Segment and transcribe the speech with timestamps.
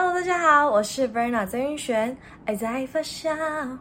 [0.00, 2.16] Hello，大家好，我是 Verna 曾云璇。
[2.44, 3.76] 爱在发酵，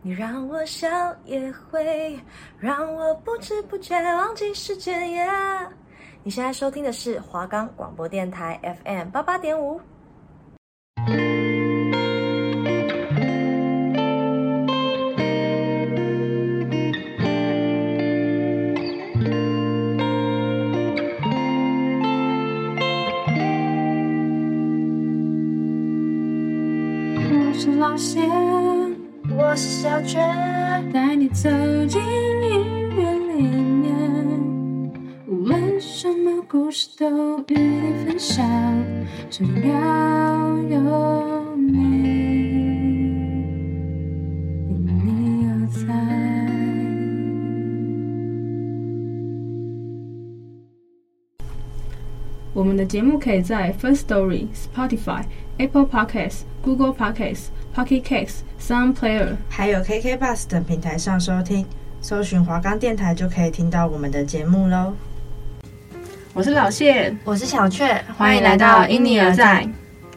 [0.00, 0.88] 你让我笑
[1.26, 2.18] 也会
[2.58, 5.10] 让我不知不觉忘记时间。
[5.10, 5.28] 耶
[6.22, 9.78] 你现在收听的是华冈广播电台 FM 八八点五。
[36.96, 38.46] 都与你分享，
[39.30, 41.70] 只要有你，
[44.68, 45.82] 有你在。
[52.54, 55.24] 我们的节目可以在 First Story、Spotify、
[55.58, 61.66] Apple Podcasts、Google Podcasts、Pocket Casts、Sound Player，还有 KK Bus 等平台上收听，
[62.00, 64.94] 搜寻华冈电台就可以听到我们的节目喽。
[66.34, 69.68] 我是老谢，我是小雀，欢迎来到因你而在。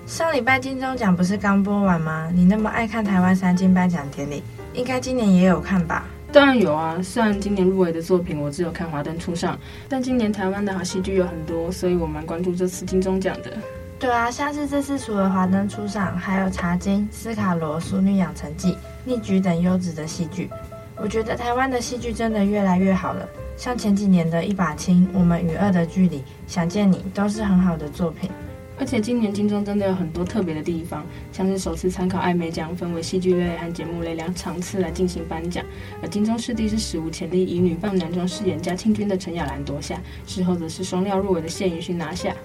[0.08, 2.30] 上礼拜金钟奖不是刚播完吗？
[2.34, 4.42] 你那么爱看台湾三金颁奖典礼，
[4.74, 6.06] 应该今年也有看吧？
[6.32, 9.56] 当然有啊，虽然今年入围的作品我只有看《华灯初上》，
[9.90, 13.52] 但今年台湾的好戏剧有很多，所以我蛮关注这次金钟奖的。
[14.00, 18.72] 对啊，像是这次除了《华灯初上》，还有《茶金》、《斯卡罗》、《淑女养成记》、
[19.04, 20.50] 《逆局》等优质的戏剧。
[20.96, 28.30] 我觉得台湾的戏剧真的越来越好了，像前几年的一把青、我们与恶的距离、想见你，都是很好的作品。
[28.78, 35.64] 而且今年金钟真的有很多特别的地方，像是首次参考艾美奖，分为戏剧类和节目类两场次来进行颁奖。
[36.02, 42.36] 而金钟视帝是史无前例以女扮男装饰演嘉庆君的陈雅兰夺下，事后则是双料入围的谢盈萱拿下。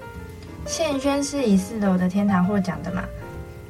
[0.66, 3.02] 谢盈萱是以四楼的天堂获奖的嘛，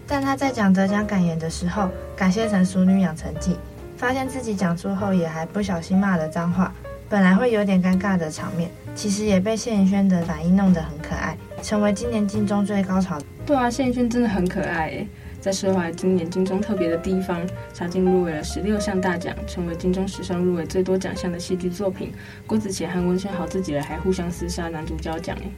[0.07, 3.53] 但她在讲得奖感言的时候，感谢成《熟女养成记》，
[3.97, 6.71] 发现自己讲出后也还不小心骂了脏话，
[7.11, 13.19] 本来会有点尴尬的场面，其实也被谢颖轩的反应弄得很可爱，成为今年金钟最高潮。
[13.45, 15.09] 对啊，谢颖轩真的很可爱诶。
[15.41, 17.41] 在说回今年金钟特别的地方，
[17.75, 22.13] 茶金入围了十六项大奖，成为金钟史上入围最多奖项的戏剧作品。
[22.47, 25.51] 郭子乾和温升豪自己人还互相厮杀男主角奖诶。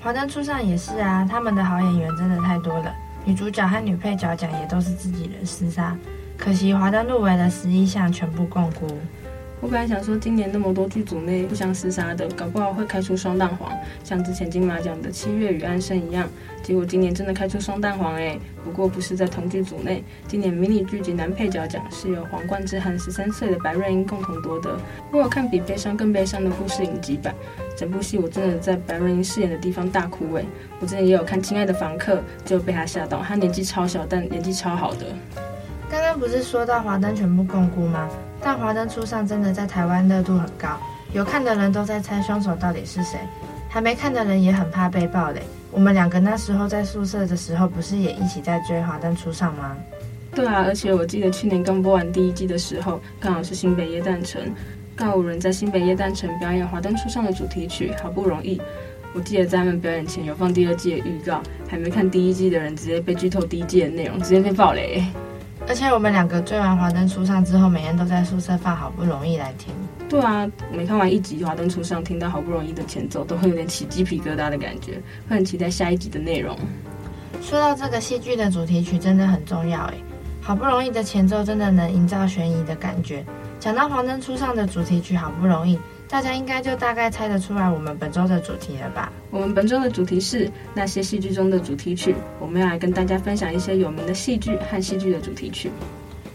[0.00, 2.90] 华灯初上也是啊，他们的好演员真的太多了，
[3.26, 5.94] 女主角和女配角奖也都是自己人厮杀，
[6.38, 8.88] 可惜华灯入围了十一项，全部摃龟。
[9.58, 13.72] 我本来想说，今年那么多剧组内互相厮杀的，搞不好会开出双蛋黄，
[14.04, 16.28] 像之前金马奖的七月与安生一样。
[16.62, 20.04] 结果今年真的开出双蛋黄哎，不过不是在同剧组内。
[20.28, 24.78] 今年迷你剧集男配角奖是由黄冠之和十三岁的白瑞英共同夺得。
[25.10, 27.34] 我有看比悲伤更悲伤的故事影集版，
[27.74, 30.44] 整部戏我真的在白瑞英饰演的地方大哭哎。
[30.80, 35.06] 我之前也有看《亲爱的房客》，就被他吓到，他年纪超小，但演技超好的。
[35.88, 38.08] 刚刚不是说到华灯全部摃龟吗？
[38.40, 40.76] 但华灯初上真的在台湾热度很高，
[41.12, 43.18] 有看的人都在猜凶手到底是谁，
[43.68, 45.40] 还没看的人也很怕被爆雷。
[45.70, 49.76] 我们两个那时候在宿舍的时候，不是也一起在追华灯初上吗？
[50.34, 54.42] 对啊，而且我记得去年刚播完第一季的时候，刚好是新北耶诞城，
[54.96, 58.60] 告五人在新北耶诞城表演华灯初上的主题曲，好不容易。
[59.14, 65.02] 我记得在他们表演前有放第二季的预告，还没看第一季的人直接被剧透第一季的内容，直接被爆雷。
[65.68, 69.74] 而且我们两个追完《华灯初上》之后，每天都在宿舍放好不容易来听。
[70.08, 76.56] 对啊，每看完一集《华灯初上》，听到好不容易的前奏，都会有点起鸡皮疙瘩的感觉，会很期待下一集的内容。
[77.42, 79.94] 说到这个戏剧的主题曲，真的很重要诶，
[80.40, 83.24] 好不容易的前奏真的能营造悬疑的感觉。
[83.58, 85.76] 讲到《华灯初上》的主题曲，好不容易。
[86.08, 89.12] 大家应该就大概猜得出来我们本周的主题了吧？
[89.30, 92.14] 我们本周的主题是那些戏剧中的主题曲。
[92.38, 95.70] 我们要来跟大家分享一些有名的戏剧和戏剧的主题曲。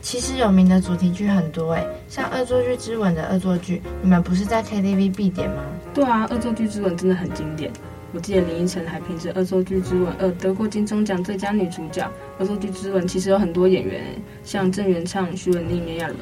[0.02, 5.64] 其实有名的主题曲很多诶，像《恶作剧之吻》的恶作剧，你们不是在 KTV 必点吗？
[5.94, 7.72] 对啊，《恶作剧之吻》真的很经典。
[8.14, 12.02] 我记得林依晨还凭着《恶作剧之吻二》得过金钟奖最佳女主角。
[12.40, 14.04] 《恶作剧之吻》其实有很多演员，
[14.44, 16.18] 像郑元畅、徐文丽、炎亚纶。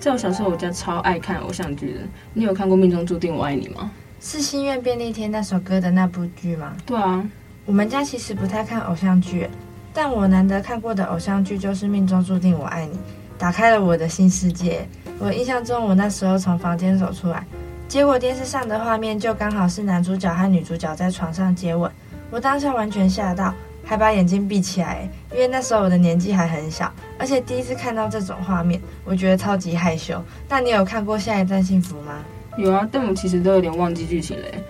[0.00, 2.00] 在我小时候，我家超爱看偶像剧的。
[2.32, 3.90] 你有看过《命中注定我爱你》吗？
[4.20, 6.76] 是心愿便利贴那首歌的那部剧吗？
[6.86, 7.24] 对啊，
[7.66, 9.48] 我们家其实不太看偶像剧，
[9.92, 12.94] 但我难得看过的偶像剧就是《命中注定我爱你》，
[13.36, 14.88] 打开了我的新世界。
[15.18, 17.44] 我印象中，我那时候从房间走出来，
[17.88, 21.90] 结果电视上的画面就刚好是男主角和女主角在床上接吻，
[22.30, 23.52] 我当下完全吓到。
[23.88, 30.22] 还把眼睛闭起来，因为那时候我的年纪还很小，而且第一次看到这种画面，我觉得超级害羞。
[30.46, 32.22] 那你有看过《下一站幸福》吗？
[32.58, 34.62] 有啊，但我其实都有点忘记剧情嘞。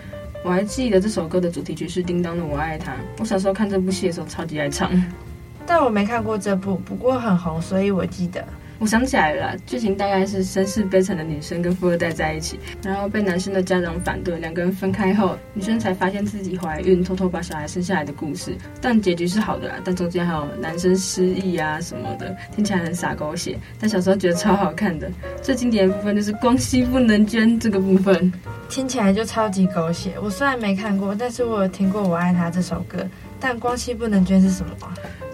[0.45, 2.93] 我还记得这首歌的主题曲是叮当的《我爱他》。
[3.19, 4.89] 我小时候看这部戏的时候，超级爱唱。
[5.67, 8.45] 但我没看过这部，不过很红，所以我记得。
[8.79, 18.57] 我想起来了，剧情大概是身世悲惨的女生跟富二代在一起，然后被男生的家长反对，两个人分开后，女生才发现自己怀孕，偷偷把小孩生下来的故事。
[18.81, 23.59] 但结局是好的啦，但中间还有男生失忆啊什么的，听起来很洒狗血。
[23.81, 25.11] 但小时候觉得超好看的。
[25.43, 28.33] 最经典的部分就是光熙不能捐这个部分，
[28.69, 30.13] 听起来就超级狗血。
[30.23, 33.05] 我虽然没看过，但是我有听过《我爱他》这首歌。
[33.41, 34.73] 但光熙不能捐是什么？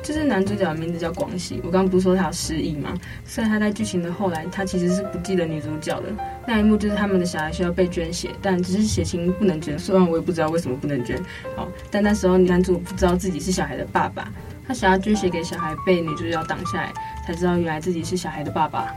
[0.03, 2.93] 就是男主角的名字叫光熙，我刚刚不是说他有失忆吗？
[3.25, 6.09] 所以他在剧情的后来，他其实是不记得女主角的。
[6.47, 9.79] 那一幕就是他们的小孩需要被捐血，但只是血清不能捐。
[9.79, 11.19] 虽然我也不知道为什么不能捐，
[11.57, 14.31] 好，但那时候男主不知道自己是小孩的爸爸，
[14.69, 16.93] 他想要捐血给小孩，被女主角挡下来，
[17.27, 18.95] 才知道原来自己是小孩的爸爸。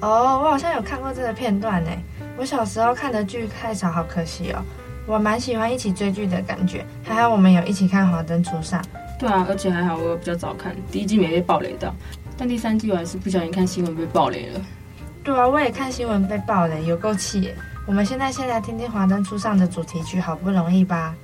[0.00, 1.90] 哦，我好像有看过这个片段呢。
[2.36, 4.62] 我小时候看的剧太少，好可惜哦。
[5.06, 8.82] 我蛮喜欢一起追剧的感觉，还好我们有一起看《华灯初上》。
[9.18, 11.94] 对啊，而且还好我有比较早看，第一季没被暴雷到，
[12.36, 14.60] 但第三季我还是不小心看新闻被暴雷了。
[15.22, 17.54] 对啊，我也看新闻被暴雷，有够气耶！
[17.86, 21.14] 我们现在先来听听《华灯初上》的主题曲，好不容易吧？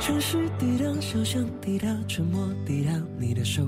[0.00, 3.62] 城市滴答，小巷滴答，沉默滴答，你的手，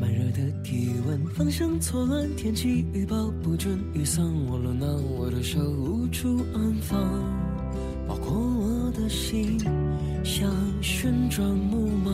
[0.00, 6.98] 慢热的体温，方向错乱，天气预报不准，雨伞忘了拿，我的手无处安放，
[8.08, 9.58] 包括我的心，
[10.24, 10.50] 像
[10.80, 12.10] 旋转木马，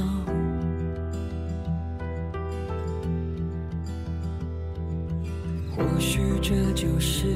[5.76, 7.28] 或许这就是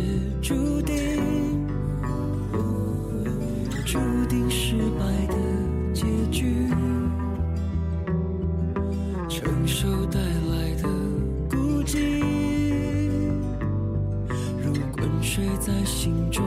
[0.43, 0.97] 注定，
[3.85, 5.66] 注定失败的。
[5.97, 6.69] 结局，
[9.31, 10.83] 承受带来的
[11.49, 12.21] 孤寂，
[14.63, 16.45] 如滚水在心中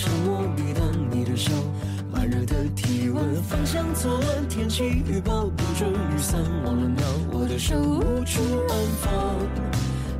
[0.00, 1.52] 沉默抵挡你的手，
[2.10, 8.40] 慢热的体温，方向错乱，天气预报不准，雨伞忘了拿，我的手无处
[8.70, 9.12] 安放，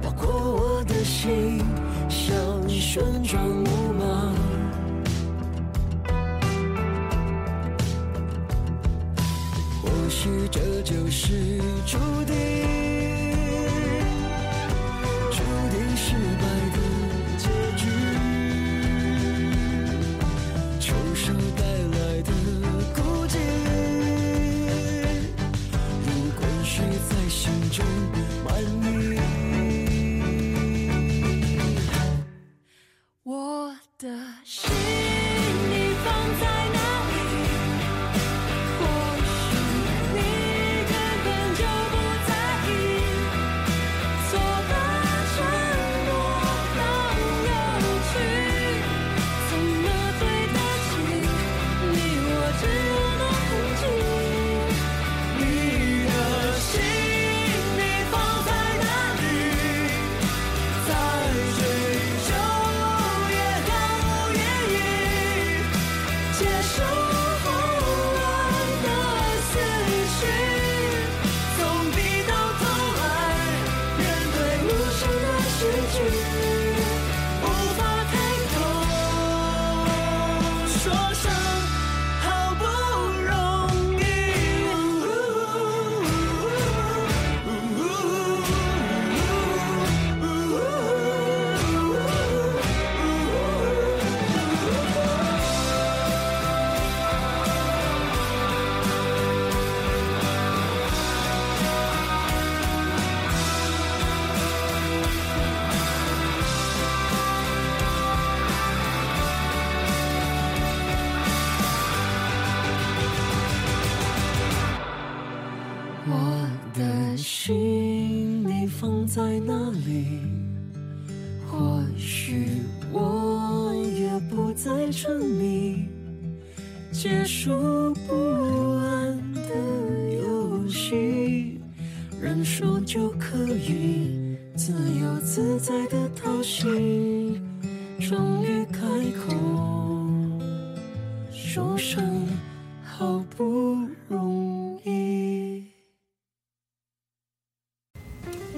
[0.03, 1.65] 包括我的心，
[2.11, 2.37] 像
[2.69, 4.35] 旋转木马，
[9.81, 11.97] 或许这就是注
[12.27, 12.90] 定。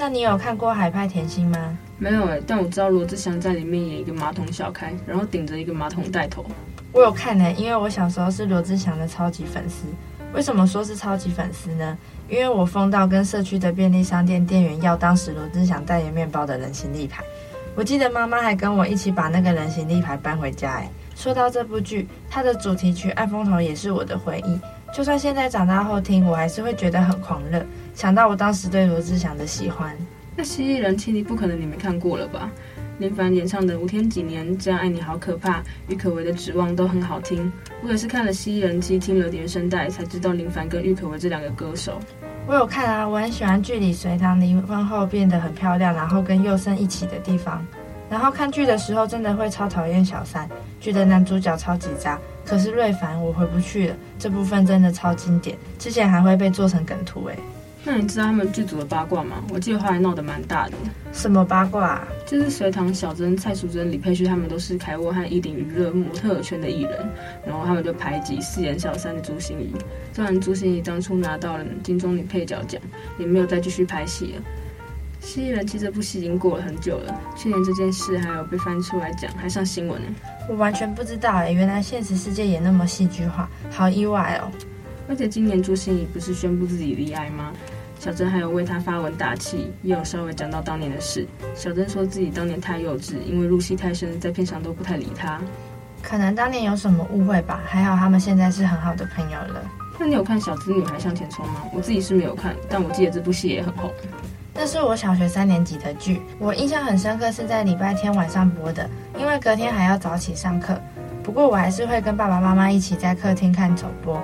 [0.02, 1.78] 那你有看过《海派甜心》吗？
[1.96, 6.44] 没有哎，但我知道罗志祥在里面演一个马桶小开，然后顶着一个马桶带头。
[6.90, 9.86] 我有看呢，因为我小时候是罗志祥的超级粉丝。
[10.34, 11.96] 为什么说是超级粉丝呢？
[12.28, 17.22] 因为我疯到跟社区的便利商店店员要当时罗志祥代言面包的人形立牌。
[17.76, 20.72] 我记得妈妈还跟我一起把那个人形立牌搬回家。
[20.72, 24.58] 哎，说到这部剧，它的主题曲《爱风头》也是我的回忆。
[24.92, 27.64] 就算现在长大后听，我还是会觉得很狂热。
[27.94, 29.96] 想到我当时对罗志祥的喜欢。
[30.36, 32.50] 那蜥蜴人气，你不可能你没看过了吧？
[32.98, 37.50] 林凡演唱的《五天几年》、这样爱你好可怕，郁可唯的指望都很好听。
[37.82, 41.98] 我也是看了蜥蜴人气，听了原声带，才知道林凡跟郁可唯这两个歌手。
[42.46, 47.66] 我有看啊，我很喜欢剧里隋唐离婚后变得很漂亮，然后跟佑胜一起的地方。
[48.12, 50.46] 然后看剧的时候，真的会超讨厌小三，
[50.78, 52.18] 觉得男主角超级渣。
[52.44, 57.38] 可是瑞凡，我回不去了，这部分真的超经典，之前还会被做成梗图诶。
[57.84, 59.42] 那你知道他们剧组的八卦吗？
[59.50, 60.72] 我记得后来闹得蛮大的。
[61.10, 62.08] 什么八卦啊？
[62.26, 67.08] 就是隋棠、小珍、蔡淑臻、李佩旭他们都是凯沃和一顶娱乐模特圈的艺人，
[67.46, 69.74] 然后他们就排挤饰演小三的朱心怡。
[70.12, 72.78] 虽然朱心怡当初拿到了金钟女配角奖，
[73.16, 74.42] 也没有再继续拍戏了。
[75.22, 80.08] 蜥蜴人其实这部戏已经过了很久了，去年这件事还有被翻出来讲，还上新闻呢。
[80.48, 84.50] 我完全不知道哎，原来现实世界也那么戏剧化，好意外哦。
[85.08, 87.52] 而且今年朱心仪不是宣布自己离爱吗？
[87.98, 91.26] 小珍还有为她发文打气，也有稍微讲到当年的事。
[91.54, 95.40] 小珍说自己当年太幼稚，因为入戏太深，在片场都不太理她。
[96.02, 97.62] 可能当年有什么误会吧。
[97.64, 99.64] 还好他们现在是很好的朋友了。
[100.00, 101.62] 那你有看《小资女孩向前冲》吗？
[101.72, 103.90] 我自己是没有看，但我记得这部戏也很红。
[104.64, 108.88] 那是我小学三年级的剧，我印象很深刻，是在礼拜天晚上播的，
[109.18, 110.80] 因为隔天还要早起上课。
[111.20, 114.22] 不过我还是会跟爸爸妈妈一起在客厅看首播。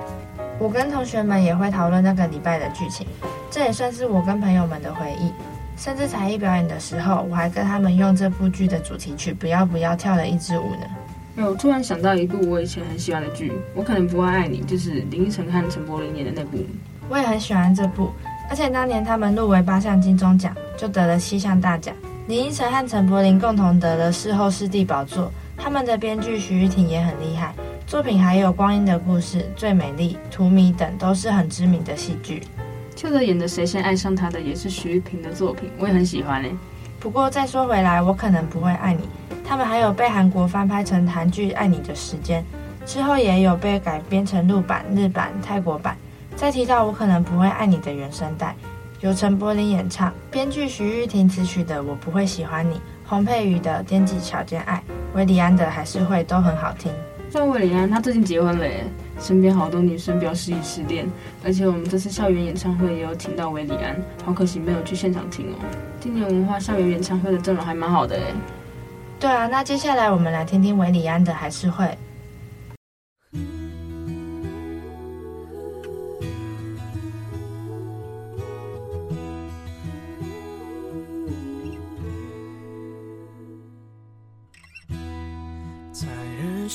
[0.57, 3.05] 我跟同学们也会讨论那个礼拜的剧情，
[3.51, 5.29] 这也算是我跟朋友们的回忆。
[5.75, 10.87] 甚至才艺表演的时候，我还跟他们用这部剧的主题曲《不要不要》跳了一支舞呢。
[11.35, 16.59] 哎，我突然想到一部我以前很喜欢的剧，我可能不会爱你，就是林依晨和陈柏霖演的那部。
[17.09, 18.11] 我也很喜欢这部，
[18.49, 21.95] 而且当年他们入围八项金钟奖，就得了七项大奖。
[22.27, 27.53] 林依晨和陈柏霖共同得了视后视帝宝座，他们的编剧徐玉婷也很厉害。
[27.85, 32.43] 作品还有《光阴的故事》《最美丽》《荼蘼》等，都是很知名的戏剧。
[32.95, 36.51] 邱泽演的《谁先爱上他的》也是徐玉婷的作品，我也很喜欢嘞。
[36.99, 39.07] 不过再说回来，我可能不会爱你。
[39.43, 42.43] 他们还有被韩国翻拍成韩剧《爱你的时间》，
[42.91, 45.95] 之后也有被改编成陆版、日版、泰国版。
[46.39, 48.55] 再提到我可能不会爱你的原声带，
[49.01, 54.77] 由陈柏霖演唱，编剧徐玉婷词曲的《我不会喜欢你》，洪佩瑜的《颠几桥间爱》，
[55.13, 56.93] 韦礼安的《还是会》都很好听。
[57.29, 58.85] 像韦礼安，他最近结婚了耶，
[59.19, 61.05] 身边好多女生表示已失恋，
[61.43, 65.55] 而且我们这次校园演唱会也有请到韦礼安，好可惜没有去现场听哦。
[65.99, 68.23] 今年文化校园演唱会的阵容还蛮好的耶。
[69.19, 71.83] 对啊，那接下来我们来听听韦礼安的《还是会》。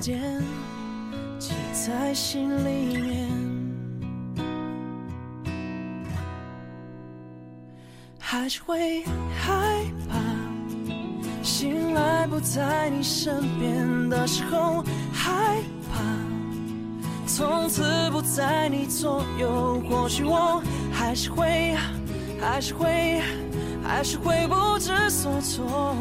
[0.00, 0.42] 柔的肩，
[1.38, 3.28] 记在心里面。
[8.18, 9.04] 还是会
[9.34, 10.16] 害怕，
[11.42, 15.58] 醒来不在你身边的时候，害
[15.92, 16.00] 怕，
[17.26, 20.62] 从此不在你左右，或许我。
[20.92, 21.74] 还是会，
[22.40, 23.20] 还是会，
[23.82, 25.96] 还是会不知所措。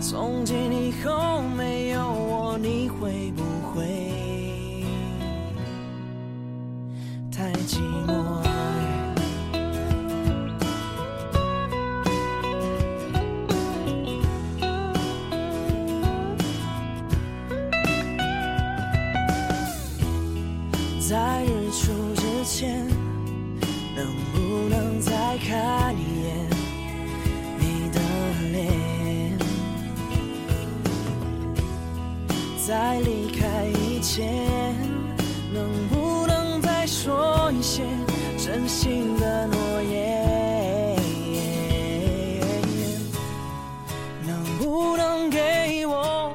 [0.00, 3.42] 从今以后没有我，你会不
[3.72, 4.84] 会
[7.30, 8.43] 太寂寞？
[32.66, 34.74] 在离开以前，
[35.52, 37.82] 能不能再说一些
[38.38, 40.96] 真心的诺言？
[44.26, 46.34] 能不能给我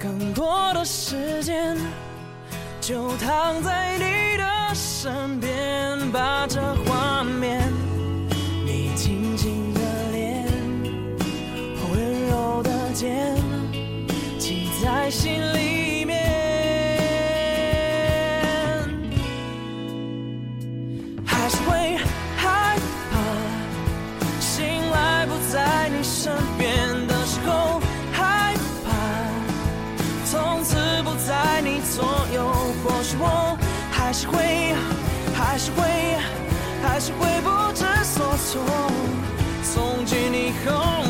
[0.00, 1.76] 更多的时间？
[2.80, 7.70] 就躺在你的身边，把这画面，
[8.64, 9.80] 你轻轻的
[10.12, 10.46] 脸，
[11.92, 13.36] 温柔的肩，
[34.22, 34.72] 是会，
[35.34, 35.82] 还是会，
[36.80, 38.62] 还是会不知所措。
[39.64, 41.02] 从今以后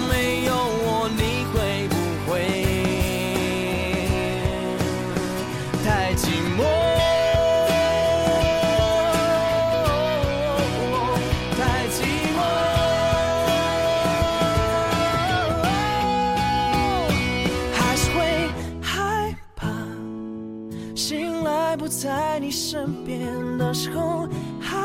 [23.72, 24.28] 时候，
[24.60, 24.76] 害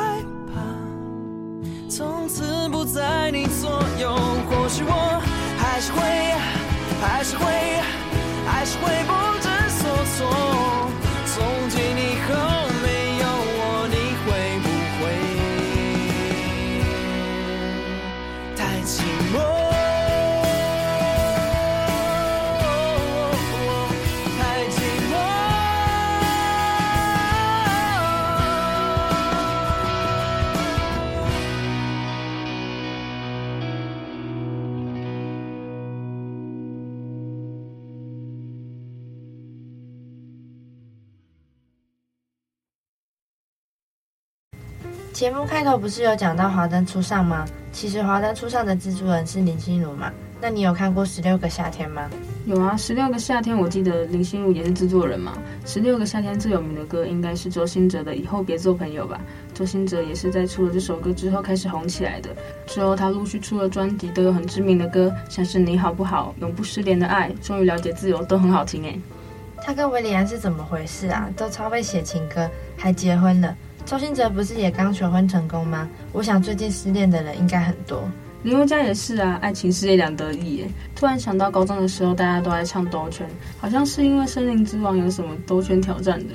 [0.47, 0.61] 怕，
[1.89, 3.69] 从此不在你左
[3.99, 4.15] 右。
[4.49, 5.21] 或许我
[5.57, 5.99] 还是会，
[7.01, 7.45] 还是会，
[8.45, 10.56] 还是会不知所措。
[45.17, 47.43] 节目开头不是有讲到《华灯初上》吗？
[47.71, 50.13] 其实《华灯初上》的制作人是林心如嘛？
[50.39, 52.07] 那你有看过《十六个夏天》吗？
[52.45, 55.33] 有啊，《十六个夏天》我记得林心如也是制作人嘛。
[55.67, 59.19] 《十六个夏天》最有名的歌应该是周兴哲的《以后别做朋友》吧？
[59.55, 62.29] 周兴哲也是在出了这首歌之后开始红起来的。
[62.67, 69.01] 之后他陆续出了专辑，都有很知名的歌，像是《你好不好》、《永不失联的爱》、《终于了解自由》都很好听诶。
[69.63, 71.27] 他跟韦礼安是怎么回事啊？
[71.35, 73.57] 都超会写情歌，还结婚了。
[73.87, 75.87] 周兴哲不是也刚求婚成功吗？
[76.11, 78.03] 我想最近失恋的人应该很多。
[78.43, 80.67] 林宥嘉也是啊，爱情事业两得意耶。
[80.93, 83.25] 突然想到高中的时候，大家都爱唱兜圈，
[83.57, 86.33] 好像是因为《森林之王》有什么兜圈挑战的。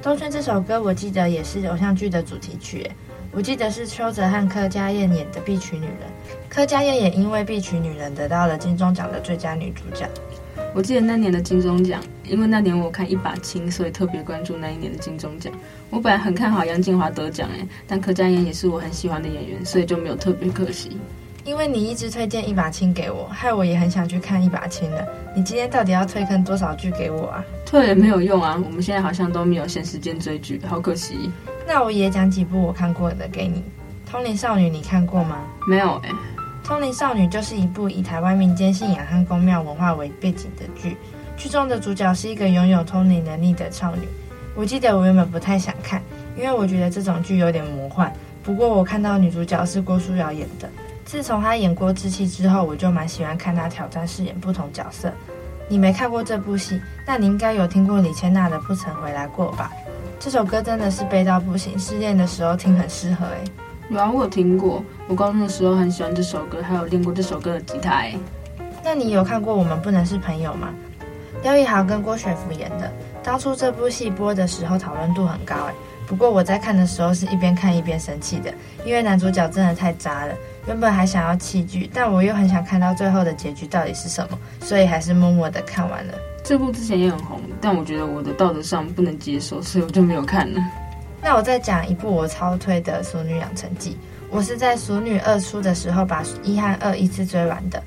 [0.00, 2.96] 兜圈这首歌我记得也是偶像剧的主题曲耶，
[3.30, 5.94] 我记得是邱泽和柯佳燕演的《必娶女人》，
[6.48, 10.08] 柯佳燕也因为《必娶女人》得到了金钟奖的最佳女主角。
[10.74, 15.52] 我记得那年的金钟奖，因为那年我看一把青，所以特别关注那一年的金钟奖。
[15.90, 20.96] 我本来很看好杨静华得奖诶，但柯佳嬿也是我很喜欢的演员，所以就没有特别可惜。
[21.44, 25.04] 因为你一直推荐一把青给我，害我也很想去看一把青了。
[25.34, 27.44] 你今天到底要推坑多少剧给我啊？
[27.66, 31.30] 推也没有用啊，我们现在好像都没有闲时间追剧，好可惜。
[31.66, 33.64] 那我也讲几部我看过的给你。
[34.10, 35.38] 《通灵少女》你看过吗？
[35.66, 36.10] 没有诶。
[36.66, 40.96] 《通灵少女》就是一部以台湾民间信仰和宫庙文化为背景的剧，
[41.40, 44.06] 剧中的主角是一个拥有通灵能力的少女。
[44.54, 46.02] 我记得我原本不太想看，
[46.36, 48.12] 因为我觉得这种剧有点魔幻。
[48.42, 50.68] 不过我看到女主角是郭书瑶演的，
[51.06, 55.10] 自从她演过《志气》之后，我就蛮喜欢看她挑战饰演不同角色。
[55.66, 59.72] 你没看过这部戏，那你应该有听过李千娜的《不曾回来过》吧？
[60.18, 63.44] 这首歌真的是悲到不行，失恋的时候听很适合诶。
[63.88, 64.84] 有啊，我有听过。
[65.08, 68.18] 我高中的时候很喜欢这首歌，还有练过这首歌的吉他诶。
[68.84, 70.68] 那你有看过《我们不能是朋友》吗？
[71.42, 72.90] 廖一豪跟郭雪芙演的。
[73.22, 75.74] 当初这部戏播的时候讨论度很高诶。
[76.06, 78.52] 不过我在看的时候是一边看一边生气的，
[78.84, 80.34] 因为男主角真的太渣了。
[80.66, 86.14] 原本还想要弃剧，但我又很想看到最后的结局到底是什么，所以还是默默的看完了。
[86.42, 90.60] 这部之前也很红，但我觉得我的道德上不能接受，所以我就没有看了。
[91.22, 93.90] 那我再讲一部我超推的《俗女养成记》。
[94.30, 97.80] 我是在《俗女二》出的时候把一和二一次追完的。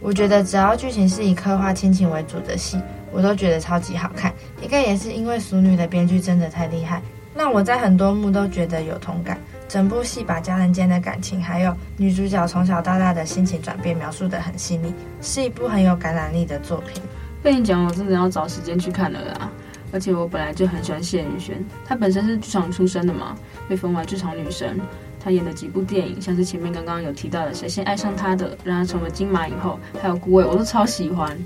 [0.00, 2.80] 我觉得只要剧情是以刻画亲情为主的戏，
[3.12, 4.32] 我都觉得超级好看。
[4.62, 7.02] 应该也是因为《俗女》的编剧真的太厉害，
[7.34, 9.38] 让我在很多幕都觉得有同感。
[9.68, 17.02] 整部戏把家人间的感情，还有女主角从小到大的心情转变描述得很细腻，是一部很有感染力的作品。
[17.42, 19.50] 被你讲，我真的要找时间去看了啦。
[19.92, 23.36] 而且我本来就很喜欢谢宇轩，她本身是剧场出身的嘛，
[23.68, 24.78] 被封为剧场女神。
[25.20, 31.36] 她演的几部电影，像是前面刚刚有提到的《谁先爱上他的》，让她成为金马影后，还有《孤味》，我都超喜欢。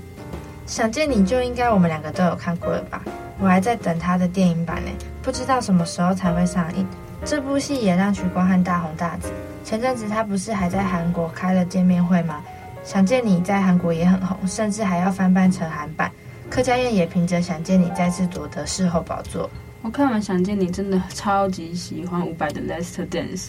[0.65, 3.01] 想见你就应该我们两个都有看过了吧？
[3.39, 6.87] 我还在等他的电影版呢，不知道什么时候才会上映。
[7.25, 9.29] 这部戏也让许光汉大红大紫。
[9.63, 12.41] 前阵子他不是还在韩国开了见面会吗？
[12.83, 16.11] 想见你在韩国也很红，甚至还要翻拍成韩版。
[16.49, 19.49] 柯佳嬿也凭着想见你再次夺得视后宝座。
[19.81, 23.47] 我看完想见你真的超级喜欢伍佰的《Last Dance》，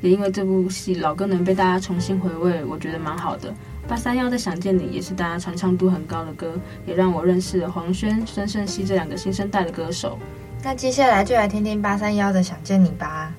[0.00, 3.52] 也因为这部戏老歌能被大家重新回味，我觉得蛮好的。
[3.86, 10.18] 八三夭的想见你也是大家传唱度很高的歌，也让我认识了黄轩、孙盛希这两个新生代的歌手。
[10.62, 13.32] 那接下来就来听听八三夭的《想见你》吧。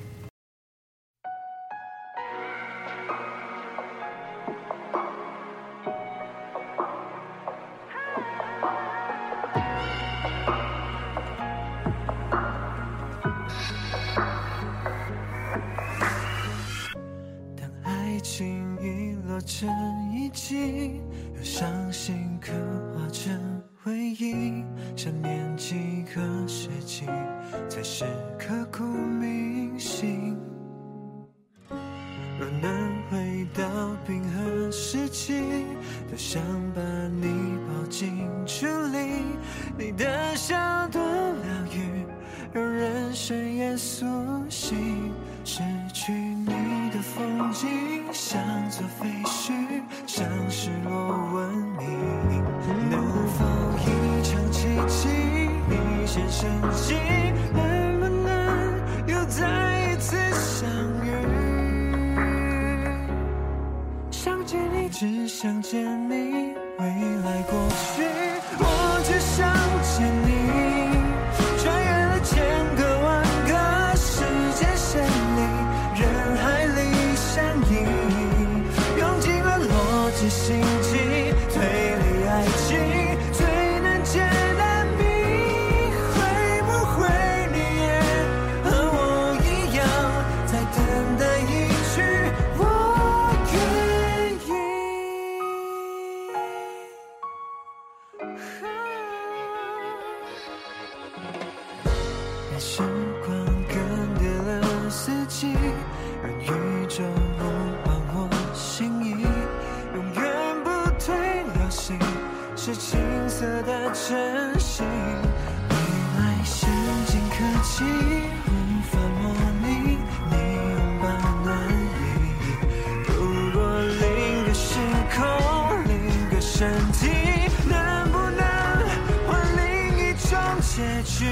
[131.05, 131.25] 去。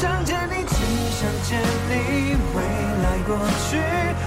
[0.00, 0.74] 想见你只
[1.18, 2.58] 想见你未
[3.02, 3.36] 来过
[3.70, 4.17] 去。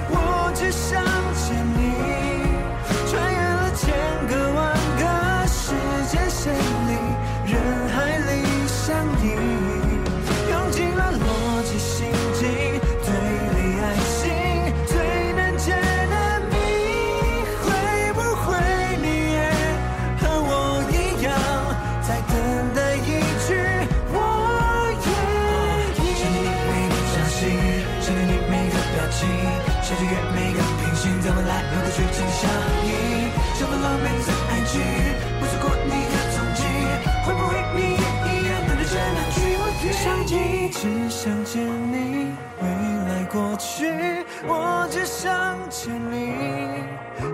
[41.23, 42.67] 想见你，未
[43.07, 46.83] 来过去，我只想见你。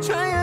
[0.01, 0.36] 穿越。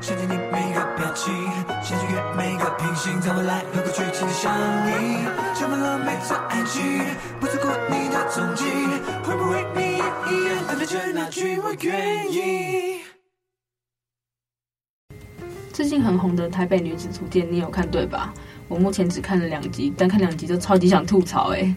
[0.00, 1.34] 想见你每个表情，
[1.82, 4.50] 想见每个平行在未来和过去紧紧相
[4.88, 5.18] 依，
[5.54, 6.82] 充满了每段爱情，
[7.38, 8.64] 不错过你的踪迹，
[9.22, 13.00] 会不会你也一样等待着那句我愿意？
[15.74, 18.32] 最近很红的《台北女子图鉴》，你有看对吧？
[18.66, 21.74] 我目前只看了两集，但看两集就超级想吐槽哎、欸！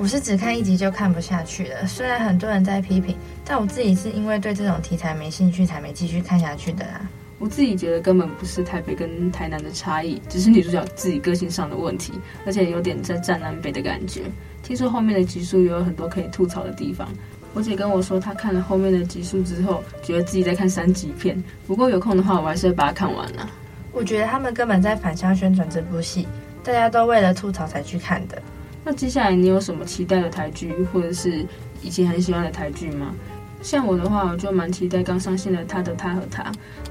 [0.00, 7.00] 我是只看一集就看不下去了，虽然很多人在批评，但我自己是因为对这种题材没兴趣才没继续看下去的啦。
[7.40, 12.12] 我自己觉得根本不是台北跟台南的差异，只是女主角自己个性上的问题，
[12.46, 14.22] 而且有点在战南北的感觉。
[14.62, 17.08] 听说后面的集数也有很多可以吐槽的地方。
[17.52, 21.42] 我姐跟我说，她看了后面的集数之后，觉得自己在看三级片。
[21.66, 23.50] 不过有空的话，我还是会把它看完了。
[23.90, 26.28] 我觉得他们根本在反向宣传这部戏，
[26.62, 28.40] 大家都为了吐槽才去看的。
[28.90, 31.44] 那接下来你有什么期待的台剧，或者是
[31.82, 33.14] 以前很喜欢的台剧吗？
[33.60, 36.42] 像我的话，我就蛮期待刚上线的《他的他和他》，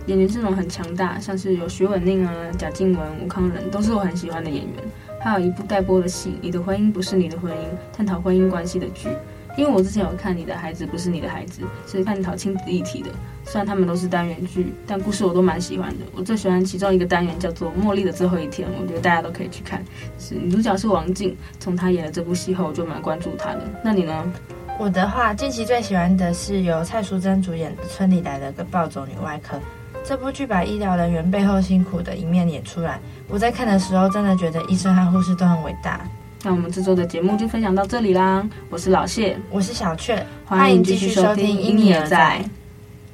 [0.05, 4.73] 演员阵容很强大，像是有徐文宁啊、贾静雯、吴康仁，都是我很喜欢的演员。
[5.19, 7.55] 还有一部待播的戏《你的婚姻不是你的婚姻》，
[7.91, 9.09] 探讨婚姻关系的剧。
[9.57, 13.09] 因为我之前有看《你的孩子不是你的孩子》，是探讨亲子议题的。
[13.47, 16.05] 虽然他们都是单元剧，但故事我都蛮喜欢的。
[16.13, 19.81] 我最喜欢其中一个单元叫做《茉莉的最后一天》，我觉得大家都可以去看。
[20.19, 23.61] 是女主角是王静，从她演了这部戏后，我就蛮关注她的。
[23.81, 24.33] 那你呢？
[24.77, 29.55] 我的话，近期最喜欢的是由蔡淑臻主演的《村里来了个暴走女外科》。
[30.03, 32.99] 这部剧把医疗人员背后辛苦的一面演出来。
[33.29, 36.01] 我在看的时候，真的觉得医生和护士都很伟大。
[36.43, 38.47] 那我们这周的节目就分享到这里啦！
[38.69, 42.41] 我是老谢，我是小雀，欢迎继续收听《因你而在》。